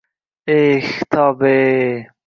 Eh, 0.55 0.81
tavba-yey! 1.11 2.07